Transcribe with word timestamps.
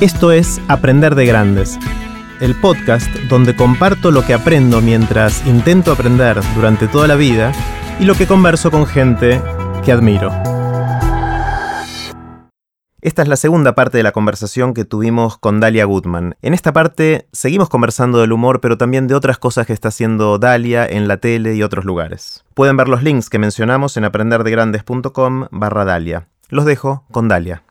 Esto 0.00 0.30
es 0.30 0.60
Aprender 0.68 1.16
de 1.16 1.26
Grandes, 1.26 1.76
el 2.40 2.54
podcast 2.54 3.12
donde 3.28 3.56
comparto 3.56 4.12
lo 4.12 4.24
que 4.24 4.32
aprendo 4.32 4.80
mientras 4.80 5.44
intento 5.44 5.90
aprender 5.90 6.38
durante 6.54 6.86
toda 6.86 7.08
la 7.08 7.16
vida 7.16 7.50
y 7.98 8.04
lo 8.04 8.14
que 8.14 8.28
converso 8.28 8.70
con 8.70 8.86
gente 8.86 9.42
que 9.84 9.90
admiro. 9.90 10.30
Esta 13.00 13.22
es 13.22 13.28
la 13.28 13.34
segunda 13.34 13.74
parte 13.74 13.96
de 13.96 14.04
la 14.04 14.12
conversación 14.12 14.72
que 14.72 14.84
tuvimos 14.84 15.36
con 15.36 15.58
Dalia 15.58 15.84
Goodman. 15.84 16.36
En 16.42 16.54
esta 16.54 16.72
parte 16.72 17.26
seguimos 17.32 17.68
conversando 17.68 18.20
del 18.20 18.32
humor, 18.32 18.60
pero 18.60 18.78
también 18.78 19.08
de 19.08 19.16
otras 19.16 19.38
cosas 19.38 19.66
que 19.66 19.72
está 19.72 19.88
haciendo 19.88 20.38
Dalia 20.38 20.86
en 20.86 21.08
la 21.08 21.16
tele 21.16 21.56
y 21.56 21.64
otros 21.64 21.84
lugares. 21.84 22.44
Pueden 22.54 22.76
ver 22.76 22.86
los 22.86 23.02
links 23.02 23.28
que 23.28 23.40
mencionamos 23.40 23.96
en 23.96 24.04
aprenderdegrandes.com 24.04 25.48
barra 25.50 25.84
Dalia. 25.84 26.28
Los 26.50 26.66
dejo 26.66 27.04
con 27.10 27.26
Dalia. 27.26 27.64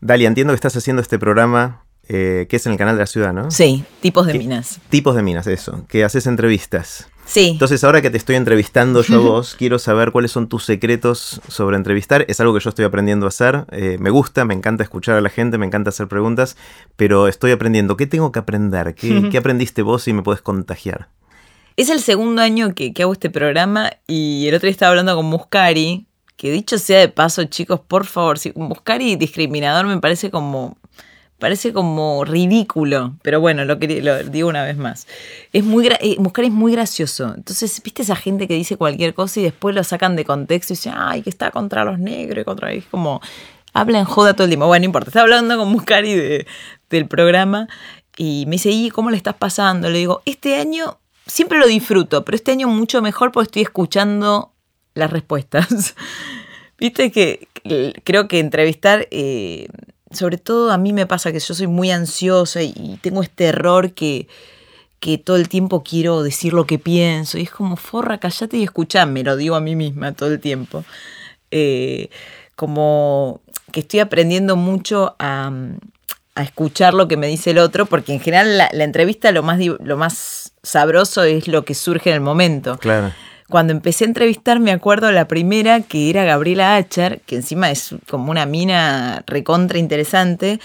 Dalia, 0.00 0.28
entiendo 0.28 0.52
que 0.52 0.56
estás 0.56 0.76
haciendo 0.76 1.02
este 1.02 1.18
programa 1.18 1.84
eh, 2.10 2.46
que 2.48 2.56
es 2.56 2.64
en 2.64 2.72
el 2.72 2.78
canal 2.78 2.96
de 2.96 3.00
la 3.00 3.06
ciudad, 3.06 3.34
¿no? 3.34 3.50
Sí, 3.50 3.84
tipos 4.00 4.26
de 4.26 4.32
minas. 4.38 4.80
Tipos 4.88 5.14
de 5.14 5.22
minas, 5.22 5.46
eso. 5.46 5.84
Que 5.88 6.04
haces 6.04 6.26
entrevistas. 6.26 7.06
Sí. 7.26 7.50
Entonces, 7.50 7.84
ahora 7.84 8.00
que 8.00 8.08
te 8.08 8.16
estoy 8.16 8.36
entrevistando 8.36 9.02
yo 9.02 9.16
a 9.16 9.18
vos, 9.28 9.56
quiero 9.58 9.78
saber 9.78 10.10
cuáles 10.10 10.32
son 10.32 10.48
tus 10.48 10.64
secretos 10.64 11.42
sobre 11.48 11.76
entrevistar. 11.76 12.24
Es 12.28 12.40
algo 12.40 12.54
que 12.54 12.60
yo 12.60 12.70
estoy 12.70 12.86
aprendiendo 12.86 13.26
a 13.26 13.28
hacer. 13.28 13.66
Eh, 13.72 13.98
me 14.00 14.08
gusta, 14.08 14.46
me 14.46 14.54
encanta 14.54 14.82
escuchar 14.82 15.16
a 15.16 15.20
la 15.20 15.28
gente, 15.28 15.58
me 15.58 15.66
encanta 15.66 15.90
hacer 15.90 16.08
preguntas, 16.08 16.56
pero 16.96 17.28
estoy 17.28 17.50
aprendiendo. 17.50 17.98
¿Qué 17.98 18.06
tengo 18.06 18.32
que 18.32 18.38
aprender? 18.38 18.94
¿Qué, 18.94 19.28
qué 19.30 19.36
aprendiste 19.36 19.82
vos 19.82 20.08
y 20.08 20.14
me 20.14 20.22
puedes 20.22 20.40
contagiar? 20.40 21.10
Es 21.78 21.90
el 21.90 22.00
segundo 22.00 22.42
año 22.42 22.74
que, 22.74 22.92
hago 23.00 23.12
este 23.12 23.30
programa 23.30 23.92
y 24.08 24.48
el 24.48 24.54
otro 24.56 24.66
día 24.66 24.72
estaba 24.72 24.90
hablando 24.90 25.14
con 25.14 25.26
Muscari, 25.26 26.07
que 26.38 26.52
dicho 26.52 26.78
sea 26.78 27.00
de 27.00 27.08
paso, 27.08 27.44
chicos, 27.44 27.80
por 27.80 28.06
favor, 28.06 28.38
si 28.38 28.52
Muscari 28.54 29.16
discriminador 29.16 29.86
me 29.86 29.98
parece 29.98 30.30
como 30.30 30.78
parece 31.38 31.72
como 31.72 32.24
ridículo, 32.24 33.16
pero 33.22 33.40
bueno, 33.40 33.64
lo, 33.64 33.76
lo 33.76 34.24
digo 34.24 34.48
una 34.48 34.64
vez 34.64 34.76
más. 34.76 35.06
Es 35.52 35.64
muy 35.64 35.86
eh, 35.86 36.16
es 36.18 36.50
muy 36.52 36.72
gracioso. 36.72 37.32
Entonces, 37.36 37.80
¿viste 37.82 38.02
esa 38.02 38.16
gente 38.16 38.48
que 38.48 38.54
dice 38.54 38.76
cualquier 38.76 39.14
cosa 39.14 39.40
y 39.40 39.44
después 39.44 39.74
lo 39.74 39.84
sacan 39.84 40.16
de 40.16 40.24
contexto 40.24 40.72
y 40.72 40.76
dicen, 40.76 40.94
ay, 40.96 41.22
que 41.22 41.30
está 41.30 41.50
contra 41.50 41.84
los 41.84 41.98
negros, 41.98 42.44
contra... 42.44 42.72
Es 42.72 42.86
como, 42.86 43.20
hablan 43.72 44.04
joda 44.04 44.34
todo 44.34 44.44
el 44.44 44.50
tiempo. 44.50 44.66
Bueno, 44.66 44.82
no 44.82 44.86
importa, 44.86 45.10
estaba 45.10 45.24
hablando 45.24 45.56
con 45.56 45.68
Muscari 45.68 46.14
de, 46.14 46.46
del 46.90 47.06
programa 47.06 47.68
y 48.16 48.44
me 48.46 48.52
dice, 48.52 48.70
¿y 48.70 48.90
cómo 48.90 49.10
le 49.10 49.16
estás 49.16 49.34
pasando? 49.34 49.90
Le 49.90 49.98
digo, 49.98 50.22
este 50.24 50.56
año 50.56 50.98
siempre 51.26 51.58
lo 51.58 51.66
disfruto, 51.66 52.24
pero 52.24 52.34
este 52.36 52.52
año 52.52 52.68
mucho 52.68 53.00
mejor 53.00 53.30
porque 53.30 53.46
estoy 53.46 53.62
escuchando 53.62 54.52
las 54.98 55.10
respuestas. 55.10 55.94
Viste 56.78 57.10
que 57.10 57.48
creo 58.04 58.28
que 58.28 58.38
entrevistar... 58.38 59.08
Eh, 59.10 59.68
sobre 60.10 60.38
todo 60.38 60.70
a 60.72 60.78
mí 60.78 60.94
me 60.94 61.06
pasa 61.06 61.32
que 61.32 61.38
yo 61.38 61.52
soy 61.52 61.66
muy 61.66 61.90
ansiosa 61.90 62.62
y 62.62 62.98
tengo 63.02 63.22
este 63.22 63.44
error 63.44 63.92
que, 63.92 64.26
que 65.00 65.18
todo 65.18 65.36
el 65.36 65.48
tiempo 65.48 65.82
quiero 65.82 66.22
decir 66.22 66.52
lo 66.52 66.66
que 66.66 66.78
pienso. 66.78 67.38
Y 67.38 67.42
es 67.42 67.50
como, 67.50 67.76
forra, 67.76 68.18
callate 68.18 68.56
y 68.56 68.64
escuchame, 68.64 69.22
lo 69.22 69.36
digo 69.36 69.54
a 69.54 69.60
mí 69.60 69.76
misma 69.76 70.12
todo 70.12 70.32
el 70.32 70.40
tiempo. 70.40 70.84
Eh, 71.50 72.10
como 72.56 73.40
que 73.72 73.80
estoy 73.80 74.00
aprendiendo 74.00 74.56
mucho 74.56 75.14
a, 75.18 75.52
escuchar 76.36 76.94
lo 76.94 77.08
que 77.08 77.16
me 77.16 77.26
dice 77.26 77.50
el 77.50 77.58
otro, 77.58 77.86
porque 77.86 78.12
en 78.12 78.20
general 78.20 78.56
la, 78.56 78.68
la, 78.72 78.84
entrevista 78.84 79.32
lo 79.32 79.42
más, 79.42 79.58
lo 79.58 79.96
más 79.96 80.52
sabroso 80.62 81.24
es 81.24 81.48
lo 81.48 81.64
que 81.64 81.74
surge 81.74 82.10
en 82.10 82.14
el 82.14 82.20
momento. 82.20 82.78
Claro 82.78 83.12
cuando 83.48 83.72
empecé 83.72 84.04
a 84.04 84.08
entrevistar, 84.08 84.60
me 84.60 84.72
acuerdo 84.72 85.10
la 85.10 85.26
primera, 85.26 85.80
que 85.80 86.10
era 86.10 86.24
Gabriela 86.24 86.76
Acher, 86.76 87.20
que 87.26 87.36
encima 87.36 87.70
es 87.70 87.94
como 88.08 88.30
una 88.30 88.46
mina 88.46 89.24
recontra 89.26 89.78
interesante. 89.78 90.60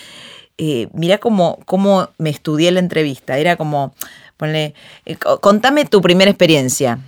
Eh, 0.57 0.87
mira 0.93 1.17
cómo, 1.17 1.59
cómo 1.65 2.09
me 2.17 2.29
estudié 2.29 2.71
la 2.71 2.79
entrevista. 2.79 3.37
Era 3.37 3.55
como, 3.55 3.93
ponle, 4.37 4.73
eh, 5.05 5.15
contame 5.15 5.85
tu 5.85 6.01
primera 6.01 6.29
experiencia. 6.29 6.99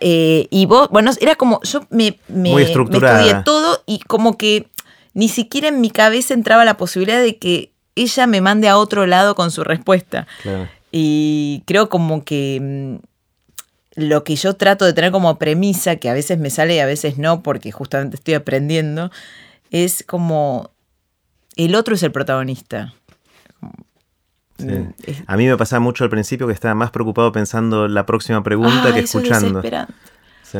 Eh, 0.00 0.46
y 0.50 0.66
vos, 0.66 0.88
bueno, 0.90 1.10
era 1.20 1.34
como, 1.34 1.60
yo 1.62 1.84
me, 1.90 2.18
me, 2.28 2.54
me 2.54 2.62
estudié 2.62 3.42
todo 3.44 3.82
y 3.86 3.98
como 4.00 4.36
que 4.36 4.68
ni 5.14 5.28
siquiera 5.28 5.68
en 5.68 5.80
mi 5.80 5.90
cabeza 5.90 6.34
entraba 6.34 6.64
la 6.64 6.76
posibilidad 6.76 7.20
de 7.20 7.38
que 7.38 7.72
ella 7.94 8.26
me 8.26 8.40
mande 8.40 8.68
a 8.68 8.78
otro 8.78 9.06
lado 9.06 9.34
con 9.34 9.50
su 9.50 9.64
respuesta. 9.64 10.26
Y 10.90 11.62
creo 11.66 11.88
como 11.88 12.24
que 12.24 12.58
mm, 12.60 13.11
lo 13.94 14.24
que 14.24 14.36
yo 14.36 14.54
trato 14.54 14.84
de 14.84 14.92
tener 14.92 15.12
como 15.12 15.38
premisa, 15.38 15.96
que 15.96 16.08
a 16.08 16.14
veces 16.14 16.38
me 16.38 16.50
sale 16.50 16.76
y 16.76 16.78
a 16.78 16.86
veces 16.86 17.18
no, 17.18 17.42
porque 17.42 17.72
justamente 17.72 18.16
estoy 18.16 18.34
aprendiendo, 18.34 19.10
es 19.70 20.02
como 20.06 20.70
el 21.56 21.74
otro 21.74 21.94
es 21.94 22.02
el 22.02 22.12
protagonista. 22.12 22.94
Mm, 24.58 24.92
a 25.26 25.36
mí 25.36 25.46
me 25.46 25.56
pasaba 25.56 25.80
mucho 25.80 26.04
al 26.04 26.10
principio 26.10 26.46
que 26.46 26.52
estaba 26.52 26.74
más 26.74 26.90
preocupado 26.90 27.32
pensando 27.32 27.88
la 27.88 28.06
próxima 28.06 28.42
pregunta 28.42 28.92
que 28.94 29.00
escuchando. 29.00 29.62
sí. 30.42 30.58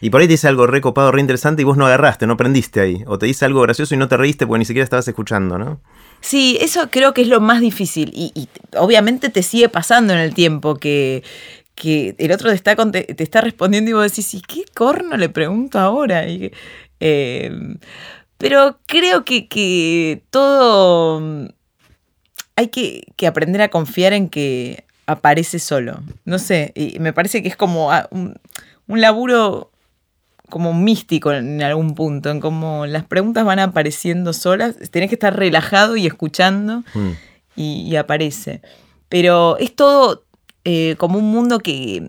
Y 0.00 0.10
por 0.10 0.20
ahí 0.20 0.26
te 0.26 0.32
dice 0.32 0.48
algo 0.48 0.66
recopado, 0.66 1.12
re 1.12 1.20
interesante 1.20 1.62
y 1.62 1.64
vos 1.64 1.78
no 1.78 1.86
agarraste, 1.86 2.26
no 2.26 2.36
prendiste 2.36 2.80
ahí. 2.80 3.04
O 3.06 3.18
te 3.18 3.24
dice 3.24 3.46
algo 3.46 3.62
gracioso 3.62 3.94
y 3.94 3.96
no 3.96 4.06
te 4.06 4.18
reíste 4.18 4.46
porque 4.46 4.58
ni 4.58 4.64
siquiera 4.66 4.84
estabas 4.84 5.08
escuchando, 5.08 5.56
¿no? 5.56 5.80
Sí, 6.20 6.58
eso 6.60 6.90
creo 6.90 7.14
que 7.14 7.22
es 7.22 7.28
lo 7.28 7.40
más 7.40 7.60
difícil. 7.60 8.10
y 8.14 8.48
obviamente 8.76 9.30
te 9.30 9.42
sigue 9.42 9.70
pasando 9.70 10.12
en 10.12 10.18
el 10.18 10.34
tiempo 10.34 10.76
que, 10.76 11.22
que 11.74 12.14
el 12.18 12.32
otro 12.32 12.50
te 12.50 12.56
está, 12.56 12.76
te 12.76 13.22
está 13.22 13.40
respondiendo 13.40 13.90
y 13.90 13.94
vos 13.94 14.10
decís, 14.10 14.34
¿y 14.34 14.40
qué 14.40 14.64
corno 14.74 15.16
le 15.16 15.28
pregunto 15.28 15.78
ahora? 15.78 16.24
Em, 17.00 17.78
pero 18.38 18.78
creo 18.86 19.24
que, 19.24 20.22
todo 20.30 21.48
hay 22.56 22.68
que, 22.68 23.26
aprender 23.26 23.62
a 23.62 23.68
confiar 23.68 24.12
en 24.12 24.28
que 24.28 24.84
aparece 25.06 25.58
solo. 25.58 26.00
No 26.24 26.38
sé, 26.38 26.72
y 26.74 26.98
me 27.00 27.12
parece 27.12 27.42
que 27.42 27.48
es 27.48 27.56
como 27.56 27.90
un, 28.10 28.38
laburo 28.86 29.70
como 30.50 30.72
místico 30.72 31.32
en 31.32 31.62
algún 31.62 31.94
punto, 31.94 32.30
en 32.30 32.38
como 32.38 32.86
las 32.86 33.04
preguntas 33.04 33.44
van 33.44 33.58
apareciendo 33.58 34.32
solas, 34.32 34.76
tenés 34.90 35.08
que 35.08 35.16
estar 35.16 35.36
relajado 35.36 35.96
y 35.96 36.06
escuchando 36.06 36.84
mm. 36.94 37.10
y 37.56 37.96
aparece. 37.96 38.60
Pero 39.08 39.56
es 39.58 39.74
todo, 39.74 40.24
eh, 40.64 40.96
como 40.98 41.18
un 41.18 41.30
mundo 41.30 41.58
que 41.58 42.08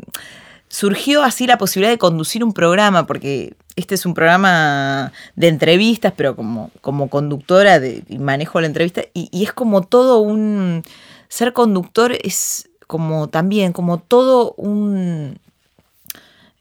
surgió 0.67 1.23
así 1.23 1.47
la 1.47 1.57
posibilidad 1.57 1.91
de 1.91 1.97
conducir 1.97 2.43
un 2.43 2.53
programa, 2.53 3.07
porque 3.07 3.53
este 3.75 3.95
es 3.95 4.05
un 4.05 4.13
programa 4.13 5.11
de 5.35 5.47
entrevistas, 5.47 6.13
pero 6.15 6.35
como, 6.35 6.71
como 6.81 7.09
conductora 7.09 7.79
de, 7.79 8.03
manejo 8.19 8.59
la 8.61 8.67
entrevista, 8.67 9.03
y, 9.13 9.43
es 9.43 9.53
como 9.53 9.83
todo 9.83 10.19
un... 10.19 10.83
Ser 11.27 11.53
conductor 11.53 12.13
es 12.23 12.69
como 12.87 13.29
también, 13.29 13.73
como 13.73 13.99
todo 13.99 14.53
un... 14.57 15.39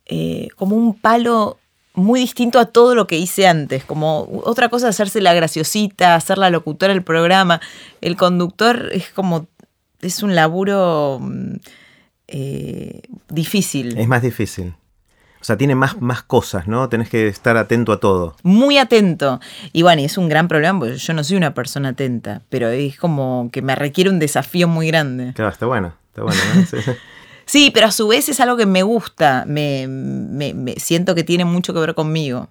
Eh, 0.07 0.49
como 0.57 0.77
un 0.77 0.95
palo 0.95 1.59
muy 1.95 2.21
distinto 2.21 2.59
a 2.59 2.67
todo 2.67 2.95
lo 2.95 3.07
que 3.07 3.17
hice 3.17 3.47
antes. 3.47 3.85
Como 3.85 4.43
otra 4.45 4.69
cosa 4.69 4.89
hacerse 4.89 5.21
la 5.21 5.33
graciosita, 5.33 6.15
hacer 6.15 6.39
la 6.39 6.51
locutora 6.51 6.93
del 6.93 7.03
programa. 7.03 7.61
El 8.01 8.17
conductor 8.17 8.91
es 8.93 9.11
como. 9.11 9.47
es 10.03 10.23
un 10.23 10.35
laburo 10.35 11.21
mm, 11.23 11.55
eh, 12.37 13.03
difícil. 13.29 13.97
Es 13.97 14.09
más 14.09 14.21
difícil. 14.21 14.75
O 15.41 15.45
sea, 15.45 15.57
tiene 15.57 15.77
más, 15.77 16.01
más 16.01 16.25
cosas, 16.25 16.67
¿no? 16.67 16.89
Tenés 16.89 17.09
que 17.09 17.29
estar 17.29 17.57
atento 17.57 17.93
a 17.93 18.01
todo. 18.01 18.35
Muy 18.43 18.77
atento. 18.77 19.39
Y 19.73 19.83
bueno, 19.83 20.03
es 20.03 20.19
un 20.19 20.29
gran 20.29 20.49
problema 20.49 20.81
porque 20.81 20.97
yo 20.97 21.13
no 21.13 21.23
soy 21.23 21.37
una 21.37 21.55
persona 21.55 21.91
atenta, 21.91 22.43
pero 22.49 22.71
es 22.71 22.99
como 22.99 23.51
que 23.53 23.63
me 23.63 23.77
requiere 23.77 24.11
un 24.11 24.19
desafío 24.19 24.67
muy 24.67 24.89
grande. 24.89 25.33
Claro, 25.35 25.53
está 25.53 25.67
bueno, 25.67 25.95
está 26.09 26.23
bueno. 26.23 26.41
Sí, 27.47 27.71
pero 27.75 27.89
a 27.89 27.91
su 27.91 28.09
vez 28.09 28.27
es 28.31 28.41
algo 28.41 28.57
que 28.57 28.65
me 28.65 28.83
gusta, 28.83 29.45
me, 29.47 29.87
siento 30.79 31.15
que 31.15 31.25
tiene 31.25 31.45
mucho 31.45 31.75
que 31.75 31.81
ver 31.81 31.95
conmigo. 31.95 32.49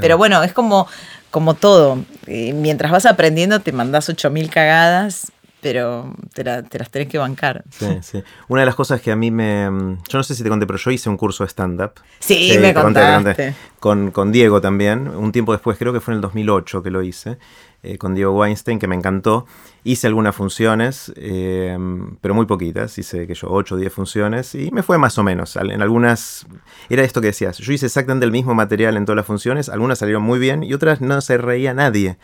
Pero 0.00 0.16
bueno, 0.16 0.44
es 0.44 0.52
como, 0.52 0.86
como 1.32 1.54
todo. 1.54 2.04
Eh, 2.28 2.52
mientras 2.52 2.92
vas 2.92 3.04
aprendiendo 3.04 3.58
te 3.58 3.72
mandás 3.72 4.08
8.000 4.08 4.48
cagadas 4.48 5.32
pero 5.60 6.14
te, 6.34 6.44
las 6.44 6.90
tenés 6.90 7.08
que 7.08 7.18
bancar. 7.18 7.64
Sí, 7.70 7.86
sí. 8.02 8.22
Una 8.48 8.62
de 8.62 8.66
las 8.66 8.74
cosas 8.74 9.00
que 9.00 9.10
a 9.10 9.16
mí 9.16 9.30
me... 9.30 9.96
Yo 10.08 10.18
no 10.18 10.22
sé 10.22 10.34
si 10.34 10.42
te 10.42 10.48
conté, 10.48 10.66
pero 10.66 10.78
yo 10.78 10.90
hice 10.90 11.08
un 11.08 11.16
curso 11.16 11.44
de 11.44 11.48
stand-up. 11.48 11.92
Sí, 12.20 12.56
me 12.60 12.72
contaste. 12.72 13.54
Con, 13.80 14.10
con, 14.10 14.32
Diego 14.32 14.60
también, 14.60 15.08
un 15.08 15.32
tiempo 15.32 15.52
después, 15.52 15.78
creo 15.78 15.92
que 15.92 16.00
fue 16.00 16.12
en 16.12 16.16
el 16.16 16.20
2008 16.22 16.82
que 16.82 16.90
lo 16.90 17.02
hice, 17.02 17.38
eh, 17.82 17.96
con 17.96 18.14
Diego 18.14 18.32
Weinstein, 18.32 18.78
que 18.78 18.88
me 18.88 18.96
encantó. 18.96 19.46
Hice 19.84 20.08
algunas 20.08 20.34
funciones, 20.34 21.12
eh, 21.16 21.78
pero 22.20 22.34
muy 22.34 22.46
poquitas, 22.46 22.98
hice 22.98 23.26
que 23.26 23.34
yo 23.34 23.48
8 23.50 23.76
o 23.76 23.78
10 23.78 23.92
funciones 23.92 24.54
y 24.54 24.70
me 24.72 24.82
fue 24.82 24.98
más 24.98 25.16
o 25.18 25.22
menos. 25.22 25.56
En 25.56 25.80
algunas, 25.80 26.46
era 26.88 27.02
esto 27.02 27.20
que 27.20 27.28
decías, 27.28 27.58
yo 27.58 27.72
hice 27.72 27.86
exactamente 27.86 28.26
el 28.26 28.32
mismo 28.32 28.54
material 28.54 28.96
en 28.96 29.04
todas 29.04 29.16
las 29.16 29.26
funciones, 29.26 29.68
algunas 29.68 29.98
salieron 29.98 30.24
muy 30.24 30.40
bien 30.40 30.64
y 30.64 30.74
otras 30.74 31.00
no 31.00 31.20
se 31.20 31.38
reía 31.38 31.72
nadie. 31.72 32.18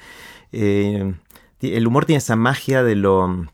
Eh, 0.57 1.15
el 1.61 1.87
humor 1.87 2.05
tiene 2.05 2.19
esa 2.19 2.37
magia 2.37 2.83
de 2.83 2.97
lo, 2.97 3.47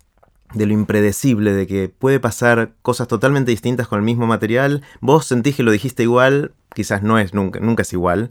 de 0.55 0.67
lo 0.67 0.73
impredecible, 0.73 1.53
de 1.53 1.67
que 1.67 1.89
puede 1.89 2.21
pasar 2.21 2.73
cosas 2.83 3.09
totalmente 3.09 3.51
distintas 3.51 3.89
con 3.89 3.99
el 3.99 4.05
mismo 4.05 4.27
material. 4.27 4.83
Vos 5.01 5.27
sentís 5.27 5.57
que 5.57 5.63
lo 5.63 5.71
dijiste 5.71 6.03
igual, 6.03 6.53
quizás 6.75 7.03
no 7.03 7.19
es 7.19 7.35
nunca, 7.35 7.61
nunca 7.61 7.83
es 7.83 7.93
igual, 7.93 8.31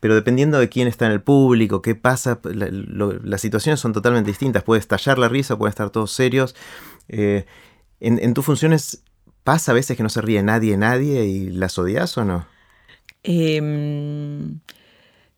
pero 0.00 0.14
dependiendo 0.14 0.58
de 0.58 0.68
quién 0.68 0.88
está 0.88 1.06
en 1.06 1.12
el 1.12 1.22
público, 1.22 1.82
qué 1.82 1.94
pasa, 1.94 2.38
las 2.44 3.40
situaciones 3.40 3.80
son 3.80 3.92
totalmente 3.92 4.30
distintas. 4.30 4.62
Puede 4.62 4.80
estallar 4.80 5.18
la 5.18 5.28
risa, 5.28 5.56
pueden 5.56 5.70
estar 5.70 5.90
todos 5.90 6.12
serios. 6.12 6.54
Eh, 7.08 7.46
en, 8.00 8.34
tus 8.34 8.44
funciones 8.44 9.02
pasa 9.42 9.72
a 9.72 9.74
veces 9.74 9.96
que 9.96 10.02
no 10.02 10.08
se 10.08 10.20
ríe 10.20 10.42
nadie, 10.42 10.76
nadie 10.76 11.24
y 11.24 11.50
las 11.50 11.78
odias 11.78 12.16
o 12.18 12.24
no? 12.24 12.46
Em, 13.22 14.60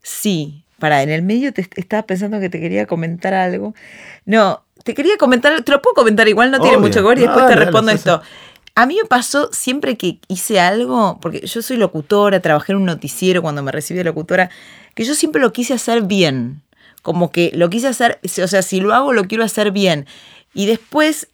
sí, 0.03 0.65
para, 0.79 1.03
en 1.03 1.11
el 1.11 1.23
medio 1.23 1.53
te 1.53 1.69
estaba 1.77 2.05
pensando 2.05 2.41
que 2.41 2.49
te 2.49 2.61
quería 2.61 2.87
comentar 2.87 3.35
algo. 3.35 3.75
No, 4.25 4.63
te 4.85 4.95
quería 4.95 5.17
comentar, 5.17 5.63
te 5.63 5.73
lo 5.73 5.83
puedo 5.83 5.95
comentar 5.95 6.29
igual, 6.29 6.51
no 6.51 6.61
tiene 6.61 6.79
mucho 6.79 7.03
gore 7.03 7.21
y 7.21 7.25
después 7.25 7.47
te 7.47 7.57
respondo 7.57 7.91
esto. 7.93 8.23
A 8.75 8.87
mí 8.87 8.97
me 9.03 9.09
pasó 9.09 9.51
siempre 9.53 9.97
que 9.97 10.21
hice 10.29 10.61
algo, 10.61 11.19
porque 11.21 11.41
yo 11.41 11.63
soy 11.63 11.79
locutora, 11.79 12.41
trabajé 12.41 12.73
en 12.73 12.79
un 12.79 12.85
noticiero 12.85 13.43
cuando 13.43 13.63
me 13.63 13.73
recibí 13.73 13.99
de 13.99 14.05
locutora, 14.05 14.51
que 14.95 15.05
yo 15.05 15.15
siempre 15.15 15.43
lo 15.43 15.53
quise 15.53 15.75
hacer 15.75 16.03
bien. 16.03 16.63
Como 17.03 17.33
que 17.33 17.51
lo 17.55 17.71
quise 17.71 17.89
hacer, 17.89 18.21
o 18.23 18.47
sea, 18.47 18.63
si 18.63 18.81
lo 18.81 18.95
hago, 18.95 19.13
lo 19.13 19.25
quiero 19.25 19.43
hacer 19.43 19.73
bien. 19.73 20.07
Y 20.55 20.67
después 20.67 21.29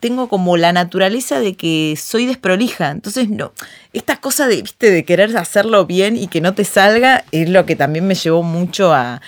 tengo 0.00 0.28
como 0.28 0.56
la 0.56 0.72
naturaleza 0.72 1.40
de 1.40 1.54
que 1.54 1.94
soy 1.98 2.26
desprolija. 2.26 2.90
Entonces, 2.90 3.28
no, 3.28 3.52
esta 3.92 4.16
cosa 4.16 4.46
de, 4.46 4.62
¿viste? 4.62 4.90
de 4.90 5.04
querer 5.04 5.36
hacerlo 5.36 5.86
bien 5.86 6.16
y 6.16 6.28
que 6.28 6.40
no 6.40 6.54
te 6.54 6.64
salga 6.64 7.24
es 7.32 7.48
lo 7.48 7.66
que 7.66 7.76
también 7.76 8.06
me 8.06 8.14
llevó 8.14 8.42
mucho 8.42 8.92
a, 8.92 9.20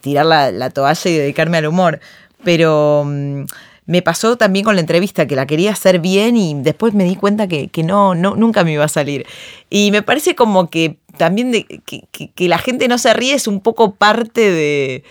tirar 0.00 0.26
la, 0.26 0.52
la, 0.52 0.70
toalla 0.70 1.10
y 1.10 1.16
dedicarme 1.16 1.58
al 1.58 1.66
humor. 1.66 2.00
Pero 2.44 3.04
mm, 3.06 3.44
me 3.90 4.02
pasó 4.02 4.36
también 4.36 4.64
con 4.64 4.76
la 4.76 4.82
entrevista, 4.82 5.26
que 5.26 5.34
la 5.34 5.46
quería 5.46 5.72
hacer 5.72 5.98
bien 5.98 6.36
y 6.36 6.54
después 6.54 6.94
me 6.94 7.02
di 7.02 7.16
cuenta 7.16 7.48
que, 7.48 7.70
no, 7.82 8.14
no, 8.14 8.36
nunca 8.36 8.62
me 8.62 8.72
iba 8.72 8.84
a 8.84 8.88
salir. 8.88 9.26
Y 9.68 9.90
me 9.90 10.02
parece 10.02 10.36
como 10.36 10.70
que 10.70 10.98
también 11.16 11.50
de, 11.50 11.64
que, 11.64 12.48
la 12.48 12.58
gente 12.58 12.86
no 12.86 12.98
se 12.98 13.12
ríe 13.14 13.34
es 13.34 13.48
un 13.48 13.60
poco 13.60 13.96
parte 13.96 14.52
de, 14.52 15.04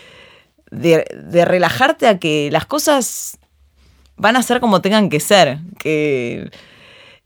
de 0.72 1.46
relajarte 1.46 2.08
a 2.08 2.20
que 2.20 2.50
las 2.54 2.66
cosas 2.66 3.39
van 4.20 4.36
a 4.36 4.44
ser 4.44 4.60
como 4.60 4.82
tengan 4.82 5.10
que 5.10 5.20
ser. 5.20 5.58
Que 5.80 6.52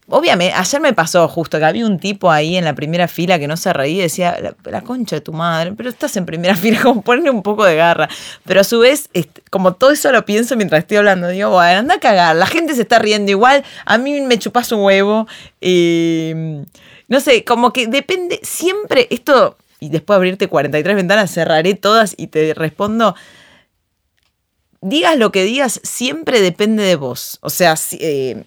Obviamente, 0.09 0.53
ayer 0.53 0.81
me 0.81 0.91
pasó 0.91 1.29
justo 1.29 1.57
que 1.59 1.65
había 1.65 1.85
un 1.85 1.97
tipo 1.97 2.29
ahí 2.29 2.57
en 2.57 2.65
la 2.65 2.75
primera 2.75 3.07
fila 3.07 3.39
que 3.39 3.47
no 3.47 3.55
se 3.55 3.71
reía 3.71 3.99
y 3.99 4.01
decía, 4.01 4.37
la, 4.65 4.81
concha 4.81 5.15
de 5.15 5.21
tu 5.21 5.31
madre, 5.31 5.73
pero 5.77 5.89
estás 5.89 6.17
en 6.17 6.25
primera 6.25 6.55
fila, 6.57 6.81
como 6.81 7.01
ponerle 7.01 7.29
un 7.29 7.41
poco 7.41 7.63
de 7.63 7.75
garra. 7.75 8.09
Pero 8.45 8.61
a 8.61 8.63
su 8.65 8.79
vez, 8.79 9.09
como 9.49 9.73
todo 9.73 9.91
eso 9.91 10.11
lo 10.11 10.25
pienso 10.25 10.57
mientras 10.57 10.79
estoy 10.79 10.97
hablando, 10.97 11.29
digo, 11.29 11.51
bueno, 11.51 11.79
anda 11.79 11.95
a 11.95 11.99
cagar, 11.99 12.35
la 12.35 12.47
gente 12.47 12.75
se 12.75 12.81
está 12.81 12.99
riendo 12.99 13.31
igual, 13.31 13.63
a 13.85 13.97
mí 13.97 14.19
me 14.21 14.37
chupas 14.37 14.71
un 14.73 14.81
huevo. 14.81 15.25
Y, 15.61 16.33
no 17.07 17.21
sé, 17.21 17.45
como 17.45 17.71
que 17.71 17.87
depende, 17.87 18.41
siempre 18.43 19.07
esto, 19.09 19.57
y 19.79 19.87
después 19.87 20.15
de 20.15 20.17
abrirte 20.17 20.47
43 20.49 20.95
ventanas, 20.97 21.31
cerraré 21.31 21.75
todas 21.75 22.13
y 22.17 22.27
te 22.27 22.53
respondo 22.53 23.15
digas 24.83 25.17
lo 25.17 25.31
que 25.31 25.43
digas, 25.43 25.79
siempre 25.83 26.41
depende 26.41 26.83
de 26.83 26.95
vos. 26.95 27.39
O 27.41 27.49
sea, 27.49 27.75
eh, 27.93 28.43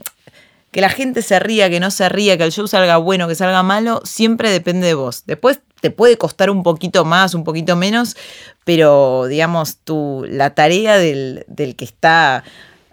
que 0.71 0.81
la 0.81 0.91
gente 0.91 1.23
se 1.23 1.39
ría, 1.39 1.71
que 1.71 1.81
no 1.81 1.91
se 1.91 2.09
ría, 2.09 2.37
que 2.37 2.45
el 2.45 2.53
show 2.53 2.69
salga 2.69 2.99
bueno, 2.99 3.27
que 3.27 3.35
salga 3.35 3.63
malo, 3.63 4.03
siempre 4.05 4.51
depende 4.51 4.87
de 4.87 4.95
vos. 4.95 5.25
Después 5.27 5.61
te 5.81 5.91
puede 5.91 6.19
costar 6.19 6.51
un 6.51 6.63
poquito 6.63 7.05
más, 7.05 7.35
un 7.35 7.45
poquito 7.45 7.77
menos, 7.77 8.17
pero 8.65 9.27
digamos, 9.27 9.79
tu, 9.79 10.25
la 10.29 10.55
tarea 10.55 10.99
del, 10.99 11.45
que 11.77 11.85
está 11.85 12.45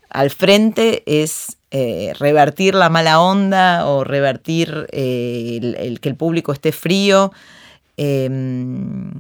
al 0.10 0.30
frente 0.30 1.04
es 1.06 1.58
eh, 1.72 2.14
revertir 2.20 2.76
la 2.76 2.90
mala 2.90 3.20
onda 3.20 3.88
o 3.88 4.04
revertir 4.04 4.88
eh, 4.92 5.60
el, 5.78 6.00
que 6.00 6.10
el 6.10 6.16
público 6.16 6.54
esté 6.54 6.72
frío. 6.72 7.32
Em, 7.98 9.13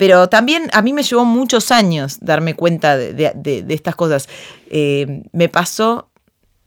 pero 0.00 0.30
también 0.30 0.70
a 0.72 0.80
mí 0.80 0.94
me 0.94 1.02
llevó 1.02 1.26
muchos 1.26 1.70
años 1.70 2.16
darme 2.22 2.54
cuenta 2.54 2.96
de, 2.96 3.66
estas 3.68 3.94
cosas. 3.94 4.30
Eh, 4.70 5.24
me 5.32 5.50
pasó 5.50 6.10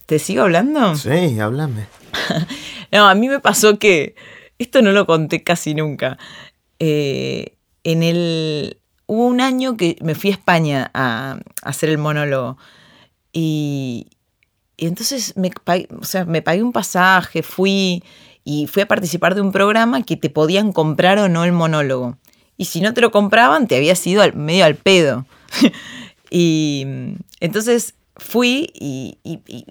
¿Te 0.06 0.20
sigo 0.20 0.44
hablando? 0.44 0.96
Sí, 0.96 1.40
háblame. 1.40 1.88
no, 2.92 3.08
a 3.08 3.16
mí 3.16 3.28
me 3.28 3.40
pasó 3.40 3.80
que, 3.80 4.14
esto 4.60 4.84
no 4.84 4.92
lo 4.92 5.08
conté 5.08 5.44
casi 5.44 5.74
nunca. 5.74 6.20
Eh, 6.78 7.58
en 7.84 8.04
el, 8.04 8.78
hubo 9.08 9.26
un 9.26 9.42
año 9.42 9.78
que 9.78 9.98
me 10.02 10.14
fui 10.14 10.30
a 10.30 10.34
España 10.34 10.92
a, 10.94 11.40
hacer 11.64 11.90
el 11.90 11.98
monólogo 11.98 12.60
y, 13.32 14.10
entonces 14.78 15.36
me, 15.38 15.50
o 16.00 16.04
sea, 16.04 16.26
me 16.26 16.44
pagué 16.44 16.62
un 16.62 16.72
pasaje, 16.72 17.42
fui 17.42 18.04
y 18.44 18.68
fui 18.68 18.84
a 18.84 18.88
participar 18.88 19.34
de 19.34 19.42
un 19.42 19.52
programa 19.52 20.04
que 20.04 20.18
te 20.18 20.30
podían 20.30 20.72
comprar 20.72 21.18
o 21.18 21.30
no 21.30 21.46
el 21.46 21.54
monólogo. 21.54 22.20
Y 22.64 22.66
si 22.66 22.80
no 22.80 22.94
te 22.94 23.02
lo 23.02 23.12
compraban, 23.12 23.68
te 23.68 23.76
habías 23.76 24.08
ido 24.08 24.24
medio 24.36 24.64
al 24.64 24.76
pedo. 24.76 25.26
y 26.30 26.88
entonces 27.42 27.94
fui 28.16 28.72
y, 28.74 29.18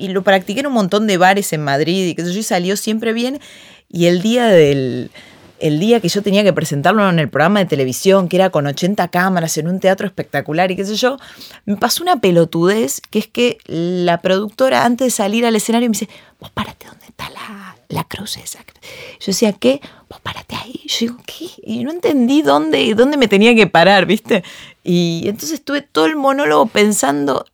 lo 0.09 0.23
practiqué 0.23 0.61
en 0.61 0.67
un 0.67 0.75
montón 0.75 1.06
de 1.06 1.17
bares 1.17 1.55
en 1.55 1.65
Madrid 1.65 2.09
y 2.09 2.15
que 2.15 2.23
yo 2.31 2.43
salió 2.43 2.77
siempre 2.77 3.15
bien. 3.15 3.41
Y 3.89 4.09
el 4.09 4.21
día 4.21 4.49
del 4.49 5.11
el 5.59 5.81
día 5.81 6.00
que 6.00 6.11
yo 6.11 6.21
tenía 6.21 6.44
que 6.44 6.53
presentarlo 6.53 7.09
en 7.09 7.19
el 7.19 7.31
programa 7.31 7.61
de 7.61 7.65
televisión, 7.65 8.29
que 8.29 8.37
era 8.37 8.50
con 8.50 8.67
80 8.67 9.09
cámaras 9.09 9.56
en 9.56 9.69
un 9.69 9.81
teatro 9.81 10.06
espectacular 10.06 10.71
y 10.71 10.77
qué 10.77 10.85
sé 10.85 10.97
yo, 10.97 11.17
me 11.65 11.77
pasó 11.77 12.03
una 12.03 12.21
pelotudez, 12.21 13.00
que 13.00 13.21
es 13.21 13.27
que 13.27 13.56
la 13.65 14.21
productora 14.21 14.85
antes 14.85 15.06
de 15.06 15.11
salir 15.12 15.47
al 15.47 15.56
escenario 15.56 15.89
me 15.89 15.94
dice, 15.94 16.11
vos 16.39 16.50
párate 16.50 16.89
donde 16.89 17.06
está 17.06 17.31
la, 17.31 17.77
la 17.89 18.05
cruz 18.05 18.37
esa. 18.37 18.59
Yo 18.59 19.27
decía, 19.29 19.53
¿qué? 19.55 19.81
Vos 20.11 20.21
párate 20.21 20.52
ahí. 20.62 20.81
Yo 20.87 20.97
digo, 21.00 21.17
¿qué? 21.26 21.49
Y 21.62 21.85
no 21.85 21.91
entendí 21.91 22.43
dónde, 22.43 22.94
dónde 22.94 23.17
me 23.17 23.29
tenía 23.29 23.55
que 23.55 23.67
parar, 23.67 24.06
¿viste? 24.06 24.43
Y 24.85 25.23
entonces 25.26 25.53
estuve 25.53 25.82
todo 25.82 26.06
el 26.06 26.17
monólogo 26.17 26.67
pensando, 26.67 27.47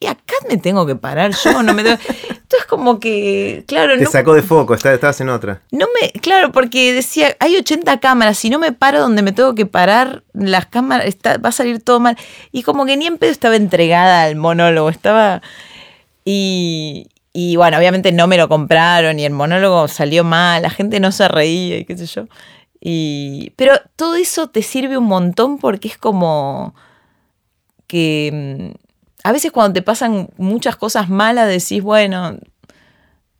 y 0.00 0.06
acá 0.06 0.34
me 0.48 0.56
tengo 0.56 0.86
que 0.86 0.96
parar 0.96 1.32
yo, 1.32 1.62
no 1.62 1.74
me 1.74 1.82
Entonces 1.82 2.64
como 2.68 2.98
que, 2.98 3.64
claro, 3.66 3.96
Te 3.98 4.06
sacó 4.06 4.34
de 4.34 4.42
foco, 4.42 4.74
estabas 4.74 5.20
en 5.20 5.28
otra. 5.28 5.62
No 5.70 5.86
me, 6.00 6.10
claro, 6.20 6.52
porque 6.52 6.92
decía, 6.92 7.36
hay 7.38 7.56
80 7.56 8.00
cámaras, 8.00 8.38
si 8.38 8.50
no 8.50 8.58
me 8.58 8.72
paro 8.72 9.00
donde 9.00 9.22
me 9.22 9.32
tengo 9.32 9.54
que 9.54 9.66
parar, 9.66 10.22
las 10.32 10.66
cámaras, 10.66 11.06
está, 11.06 11.38
va 11.38 11.50
a 11.50 11.52
salir 11.52 11.82
todo 11.82 12.00
mal. 12.00 12.16
Y 12.52 12.62
como 12.62 12.86
que 12.86 12.96
ni 12.96 13.06
en 13.06 13.18
pedo 13.18 13.30
estaba 13.30 13.56
entregada 13.56 14.24
al 14.24 14.36
monólogo, 14.36 14.90
estaba... 14.90 15.42
Y, 16.24 17.08
y 17.32 17.56
bueno, 17.56 17.78
obviamente 17.78 18.12
no 18.12 18.26
me 18.26 18.36
lo 18.36 18.48
compraron 18.48 19.18
y 19.18 19.24
el 19.24 19.32
monólogo 19.32 19.86
salió 19.88 20.24
mal, 20.24 20.62
la 20.62 20.70
gente 20.70 20.98
no 20.98 21.12
se 21.12 21.28
reía 21.28 21.78
y 21.78 21.84
qué 21.84 21.96
sé 21.96 22.06
yo. 22.06 22.26
Y, 22.80 23.50
pero 23.56 23.74
todo 23.94 24.16
eso 24.16 24.48
te 24.48 24.62
sirve 24.62 24.96
un 24.96 25.04
montón 25.04 25.58
porque 25.58 25.88
es 25.88 25.98
como 25.98 26.74
que 27.86 28.72
mm, 28.72 28.78
a 29.24 29.32
veces 29.32 29.52
cuando 29.52 29.74
te 29.74 29.82
pasan 29.82 30.28
muchas 30.38 30.76
cosas 30.76 31.08
malas 31.08 31.48
decís, 31.48 31.82
bueno, 31.82 32.38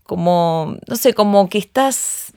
como, 0.04 0.76
no 0.86 0.96
sé, 0.96 1.14
como 1.14 1.48
que 1.48 1.58
estás... 1.58 2.32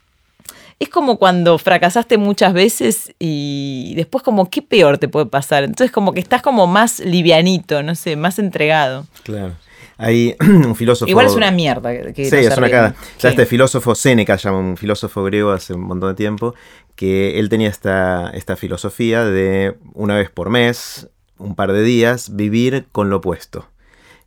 Es 0.80 0.90
como 0.90 1.18
cuando 1.18 1.58
fracasaste 1.58 2.18
muchas 2.18 2.54
veces 2.54 3.14
y 3.18 3.94
después 3.96 4.24
como, 4.24 4.50
¿qué 4.50 4.62
peor 4.62 4.98
te 4.98 5.08
puede 5.08 5.28
pasar? 5.28 5.64
Entonces 5.64 5.92
como 5.92 6.14
que 6.14 6.20
estás 6.20 6.42
como 6.42 6.68
más 6.68 7.00
livianito, 7.00 7.84
no 7.84 7.96
sé, 7.96 8.16
más 8.16 8.38
entregado. 8.38 9.06
Claro. 9.24 9.56
Hay 9.98 10.36
un 10.42 10.76
filósofo. 10.76 11.10
Igual 11.10 11.28
es 11.28 11.36
una 11.36 11.52
mierda. 11.52 12.14
Que 12.14 12.26
sí, 12.26 12.36
es 12.36 12.58
una 12.58 12.70
cara. 12.70 12.96
Ya 13.20 13.30
este 13.30 13.46
filósofo, 13.46 13.96
Séneca 13.96 14.36
llama 14.36 14.60
un 14.60 14.78
filósofo 14.78 15.24
griego 15.24 15.52
hace 15.52 15.74
un 15.74 15.82
montón 15.82 16.10
de 16.10 16.16
tiempo, 16.16 16.56
que 16.96 17.40
él 17.40 17.50
tenía 17.50 17.70
esta, 17.70 18.30
esta 18.32 18.56
filosofía 18.56 19.26
de 19.26 19.76
una 19.94 20.16
vez 20.16 20.30
por 20.30 20.50
mes 20.50 21.10
un 21.38 21.56
par 21.56 21.74
de 21.74 21.84
días, 21.84 22.36
vivir 22.36 22.86
con 22.92 23.10
lo 23.10 23.18
opuesto. 23.18 23.68